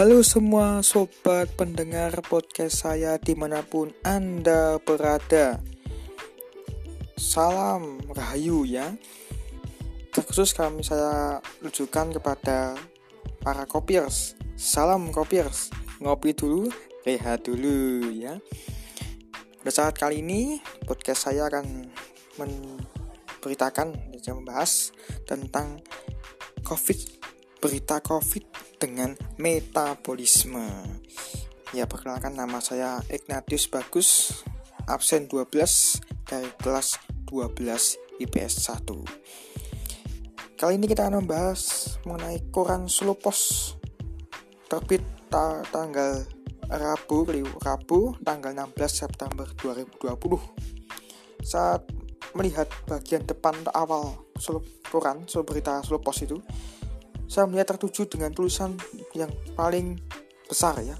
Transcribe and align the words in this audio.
Halo 0.00 0.24
semua 0.24 0.80
sobat 0.80 1.52
pendengar 1.60 2.24
podcast 2.24 2.88
saya 2.88 3.20
di 3.20 3.36
mana 3.36 3.60
pun 3.60 3.92
Anda 4.00 4.80
berada. 4.80 5.60
Salam 7.20 8.00
Rahayu 8.08 8.64
ya. 8.64 8.96
Terkhusus 10.08 10.56
kami 10.56 10.80
saya 10.80 11.44
tujukan 11.60 12.16
kepada 12.16 12.80
para 13.44 13.68
kopiers. 13.68 14.40
Salam 14.56 15.12
kopiers. 15.12 15.68
Ngopi 16.00 16.32
dulu, 16.32 16.72
rehat 17.04 17.44
dulu 17.44 18.08
ya. 18.08 18.40
Pada 19.60 19.68
saat 19.68 20.00
kali 20.00 20.24
ini 20.24 20.64
podcast 20.88 21.28
saya 21.28 21.52
akan 21.52 21.92
memberitakan 22.40 24.16
membahas 24.16 24.96
tentang 25.28 25.84
COVID 26.64 27.19
berita 27.60 28.00
COVID 28.00 28.44
dengan 28.80 29.12
metabolisme. 29.36 30.64
Ya, 31.76 31.84
perkenalkan 31.84 32.32
nama 32.32 32.58
saya 32.64 33.04
Ignatius 33.12 33.68
Bagus, 33.68 34.40
absen 34.88 35.28
12 35.28 36.00
dari 36.24 36.48
kelas 36.56 36.96
12 37.28 38.00
IPS 38.16 38.54
1. 38.64 40.56
Kali 40.56 40.76
ini 40.80 40.88
kita 40.88 41.04
akan 41.08 41.24
membahas 41.24 41.94
mengenai 42.08 42.48
koran 42.48 42.88
Slopos 42.88 43.72
terbit 44.68 45.04
ta 45.28 45.60
tanggal 45.68 46.24
Rabu, 46.64 47.28
Rabu 47.60 48.16
tanggal 48.24 48.56
16 48.56 48.72
September 48.88 49.44
2020. 49.60 51.44
Saat 51.44 51.84
melihat 52.32 52.72
bagian 52.88 53.28
depan 53.28 53.52
awal 53.76 54.16
koran 54.88 55.28
berita 55.44 55.84
Slopos 55.84 56.24
itu, 56.24 56.40
saya 57.30 57.46
melihat 57.46 57.78
tertuju 57.78 58.10
dengan 58.10 58.34
tulisan 58.34 58.74
yang 59.14 59.30
paling 59.54 60.02
besar 60.50 60.74
ya. 60.82 60.98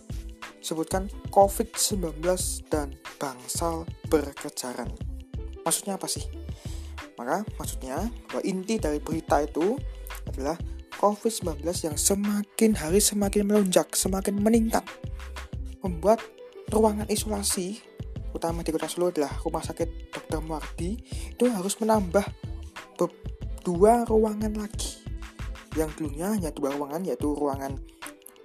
Sebutkan 0.63 1.11
COVID-19 1.35 2.23
dan 2.71 2.95
bangsal 3.19 3.83
berkejaran. 4.07 4.95
Maksudnya 5.67 5.99
apa 5.99 6.07
sih? 6.07 6.23
Maka 7.19 7.43
maksudnya 7.59 8.07
bahwa 8.31 8.47
inti 8.47 8.79
dari 8.79 9.03
berita 9.03 9.43
itu 9.43 9.75
adalah 10.31 10.55
COVID-19 11.03 11.67
yang 11.67 11.97
semakin 11.99 12.79
hari 12.79 13.03
semakin 13.03 13.51
melonjak, 13.51 13.91
semakin 13.99 14.39
meningkat. 14.39 14.87
Membuat 15.83 16.23
ruangan 16.71 17.11
isolasi, 17.11 17.83
utama 18.31 18.63
di 18.63 18.71
kota 18.71 18.87
Solo 18.87 19.11
adalah 19.11 19.35
Rumah 19.43 19.65
Sakit 19.67 20.15
Dr. 20.15 20.39
Muardi, 20.47 20.95
itu 21.35 21.45
harus 21.51 21.75
menambah 21.83 22.23
dua 23.61 24.05
ruangan 24.09 24.55
lagi 24.57 25.00
yang 25.79 25.91
dulunya 25.95 26.35
hanya 26.35 26.51
dua 26.51 26.75
ruangan 26.75 27.03
yaitu 27.07 27.31
ruangan 27.31 27.79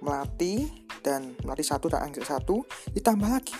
melati 0.02 0.68
dan 1.02 1.34
melati 1.42 1.64
satu 1.64 1.90
dan 1.90 2.06
anggrek 2.06 2.26
satu 2.28 2.62
ditambah 2.92 3.26
lagi 3.26 3.56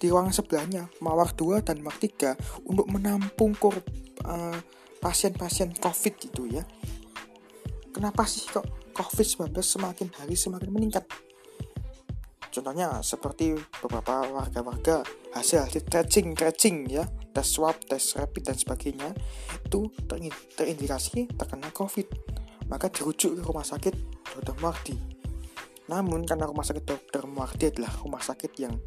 di 0.00 0.08
ruangan 0.08 0.32
sebelahnya 0.32 0.88
mawar 1.04 1.32
dua 1.36 1.60
dan 1.60 1.84
mawar 1.84 1.96
tiga 2.00 2.32
untuk 2.64 2.88
menampung 2.88 3.52
kor, 3.54 3.76
uh, 4.24 4.56
pasien-pasien 4.98 5.76
covid 5.76 6.16
gitu 6.16 6.48
ya. 6.48 6.64
Kenapa 7.92 8.24
sih 8.24 8.48
kok 8.48 8.64
covid-19 8.96 9.52
semakin 9.60 10.08
hari 10.16 10.34
semakin 10.34 10.70
meningkat? 10.72 11.04
Contohnya 12.50 12.98
seperti 13.04 13.54
beberapa 13.78 14.26
warga-warga 14.26 15.06
hasil 15.30 15.70
hasil 15.70 15.86
tracing 15.86 16.34
tracing 16.34 16.76
ya 16.90 17.06
tes 17.30 17.46
swab 17.46 17.78
tes 17.86 18.02
rapid 18.18 18.42
dan 18.42 18.56
sebagainya 18.58 19.08
itu 19.62 19.86
terindikasi 20.58 21.30
terkena 21.38 21.70
covid 21.70 22.10
maka 22.70 22.86
dirujuk 22.88 23.36
ke 23.36 23.42
rumah 23.42 23.66
sakit 23.66 23.94
Dr. 24.38 24.54
Muardi. 24.62 24.96
Namun 25.90 26.22
karena 26.22 26.46
rumah 26.46 26.62
sakit 26.62 26.86
Dr. 26.86 27.26
Muardi 27.26 27.74
adalah 27.74 27.92
rumah 28.00 28.22
sakit 28.22 28.52
yang 28.62 28.78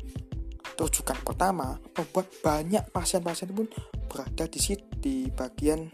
rujukan 0.80 1.20
pertama, 1.22 1.78
membuat 1.94 2.32
banyak 2.42 2.82
pasien-pasien 2.90 3.52
pun 3.52 3.68
berada 4.10 4.48
di 4.48 4.58
situ 4.58 4.82
di 4.98 5.28
bagian 5.30 5.92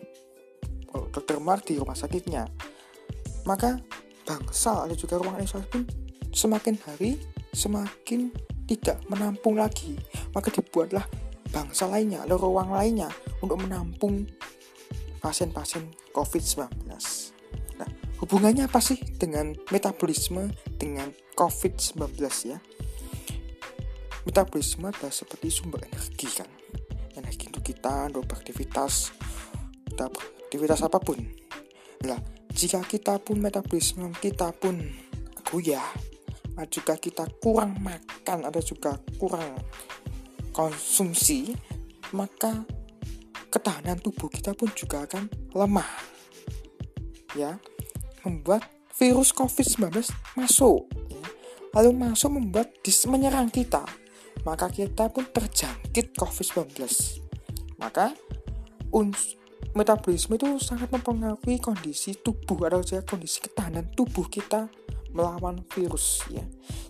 Dr. 1.11 1.41
Muardi 1.41 1.81
rumah 1.81 1.97
sakitnya. 1.97 2.45
Maka 3.43 3.81
bangsa 4.23 4.85
ada 4.85 4.93
juga 4.93 5.17
ruang 5.17 5.41
isolasi 5.41 5.67
pun 5.67 5.83
semakin 6.29 6.77
hari 6.85 7.17
semakin 7.53 8.29
tidak 8.69 9.01
menampung 9.09 9.57
lagi. 9.57 9.97
Maka 10.37 10.53
dibuatlah 10.53 11.05
bangsa 11.49 11.89
lainnya 11.89 12.21
atau 12.25 12.37
ruang 12.37 12.69
lainnya 12.69 13.09
untuk 13.41 13.57
menampung 13.65 14.29
pasien-pasien 15.19 15.89
COVID-19. 16.13 17.28
Hubungannya 18.19 18.67
apa 18.67 18.83
sih 18.83 18.99
dengan 19.15 19.55
metabolisme 19.71 20.51
dengan 20.75 21.07
COVID-19 21.39 22.19
ya? 22.43 22.59
Metabolisme 24.27 24.91
adalah 24.91 25.15
seperti 25.15 25.47
sumber 25.47 25.87
energi 25.87 26.27
kan. 26.27 26.51
Energi 27.15 27.47
untuk 27.47 27.63
kita, 27.63 28.11
untuk 28.11 28.27
beraktivitas, 28.27 29.15
kita 29.87 30.05
beraktivitas 30.11 30.79
apa 30.83 30.99
pun. 30.99 31.19
Nah, 32.03 32.19
jika 32.51 32.83
kita 32.83 33.23
pun 33.23 33.39
metabolisme 33.39 34.11
kita 34.19 34.51
pun 34.51 34.75
goyah, 35.47 35.87
juga 36.67 36.99
kita 36.99 37.23
kurang 37.39 37.79
makan 37.79 38.43
atau 38.43 38.59
juga 38.59 38.99
kurang 39.15 39.55
konsumsi, 40.51 41.55
maka 42.11 42.67
ketahanan 43.47 43.95
tubuh 44.03 44.27
kita 44.27 44.51
pun 44.51 44.67
juga 44.75 45.07
akan 45.07 45.31
lemah. 45.55 45.87
Ya, 47.37 47.61
membuat 48.23 48.65
virus 48.99 49.31
COVID-19 49.31 50.11
masuk. 50.35 50.89
Lalu 51.71 51.91
masuk 51.95 52.35
membuat 52.35 52.73
dis 52.81 53.05
menyerang 53.05 53.47
kita. 53.53 53.85
Maka 54.43 54.71
kita 54.71 55.11
pun 55.11 55.27
terjangkit 55.29 56.15
COVID-19. 56.15 56.87
Maka 57.79 58.15
metabolisme 59.77 60.35
itu 60.35 60.47
sangat 60.59 60.89
mempengaruhi 60.89 61.61
kondisi 61.61 62.17
tubuh 62.17 62.67
atau 62.67 62.81
kondisi 63.05 63.39
ketahanan 63.39 63.85
tubuh 63.93 64.25
kita 64.27 64.67
melawan 65.13 65.61
virus 65.71 66.25
ya. 66.27 66.43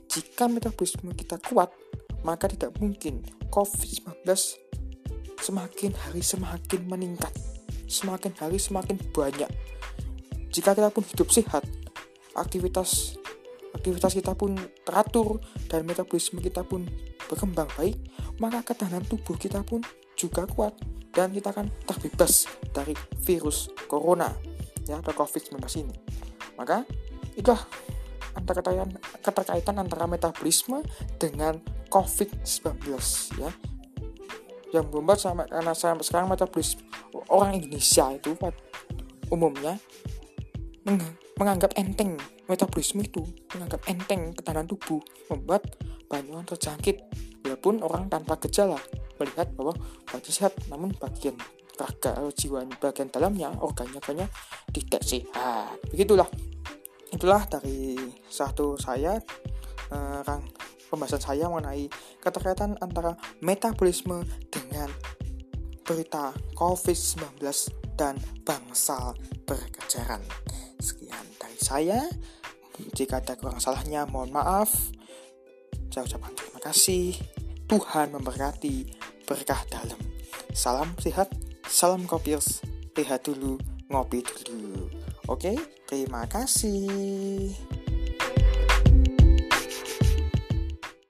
Jika 0.09 0.49
metabolisme 0.49 1.13
kita 1.13 1.37
kuat, 1.37 1.69
maka 2.23 2.49
tidak 2.49 2.73
mungkin 2.81 3.21
COVID-19 3.53 4.25
semakin 5.39 5.91
hari 5.95 6.21
semakin 6.23 6.81
meningkat, 6.89 7.31
semakin 7.87 8.33
hari 8.37 8.59
semakin 8.59 8.97
banyak 9.15 9.51
jika 10.49 10.73
kita 10.73 10.89
pun 10.89 11.05
hidup 11.05 11.29
sehat, 11.29 11.63
aktivitas 12.33 13.17
aktivitas 13.69 14.17
kita 14.17 14.33
pun 14.33 14.57
teratur 14.81 15.37
dan 15.69 15.85
metabolisme 15.85 16.41
kita 16.41 16.65
pun 16.65 16.89
berkembang 17.29 17.69
baik, 17.77 17.95
maka 18.41 18.65
ketahanan 18.65 19.05
tubuh 19.05 19.37
kita 19.37 19.61
pun 19.61 19.85
juga 20.17 20.49
kuat 20.49 20.73
dan 21.13 21.29
kita 21.29 21.53
akan 21.53 21.69
terbebas 21.85 22.49
dari 22.73 22.97
virus 23.21 23.69
corona 23.85 24.33
ya 24.89 24.97
atau 24.97 25.13
COVID-19 25.13 25.61
ini. 25.85 25.95
Maka 26.57 26.83
itulah 27.37 27.61
keterkaitan, 28.33 28.89
keterkaitan 29.21 29.75
antara 29.77 30.09
metabolisme 30.09 30.81
dengan 31.21 31.61
COVID-19 31.93 32.97
ya 33.37 33.51
yang 34.69 34.85
membuat 34.93 35.17
sama 35.17 35.49
karena 35.49 35.73
sampai 35.73 36.05
sekarang 36.05 36.29
metabolisme 36.29 36.85
orang 37.33 37.57
Indonesia 37.57 38.05
itu 38.13 38.37
umumnya 39.33 39.81
menganggap 41.37 41.75
enteng. 41.75 42.19
Metabolisme 42.49 43.05
itu 43.05 43.21
menganggap 43.53 43.85
enteng 43.87 44.33
ketahanan 44.33 44.65
tubuh 44.65 44.99
membuat 45.29 45.65
banyak 46.09 46.43
terjangkit. 46.49 46.97
Walaupun 47.45 47.81
orang 47.85 48.11
tanpa 48.11 48.35
gejala 48.41 48.77
melihat 49.19 49.51
bahwa 49.55 49.75
badan 50.07 50.31
sehat 50.31 50.55
namun 50.71 50.95
bagian 50.95 51.35
raga 51.79 52.11
atau 52.11 52.31
jiwa 52.35 52.67
bagian 52.79 53.07
dalamnya 53.07 53.51
organnya 53.59 53.99
banyak 54.03 54.29
tidak 54.75 55.01
sehat. 55.03 55.79
Begitulah. 55.91 56.27
Itulah 57.09 57.41
dari 57.49 57.97
satu 58.29 58.77
saya 58.77 59.17
eh, 59.89 60.39
pembahasan 60.89 61.21
saya 61.21 61.45
mengenai 61.49 61.89
keterkaitan 62.21 62.77
antara 62.81 63.17
metabolisme 63.41 64.25
dengan 64.49 64.89
berita 65.85 66.33
COVID-19 66.53 67.41
dan 67.97 68.21
bangsal 68.45 69.17
berkejaran. 69.49 70.21
Saya. 71.69 72.01
Jika 72.97 73.21
ada 73.21 73.37
kurang 73.37 73.61
salahnya, 73.61 74.09
mohon 74.09 74.33
maaf. 74.33 74.73
Saya 75.93 76.09
ucapkan 76.09 76.33
terima 76.33 76.59
kasih. 76.65 77.13
Tuhan 77.69 78.09
memberkati 78.09 78.89
berkah 79.29 79.61
dalam. 79.69 79.99
Salam 80.49 80.89
sehat, 80.97 81.29
salam 81.69 82.09
kopiers. 82.09 82.65
Lihat 82.97 83.21
dulu, 83.29 83.61
ngopi 83.93 84.25
dulu. 84.25 84.89
Oke, 85.29 85.53
terima 85.85 86.25
kasih. 86.25 87.53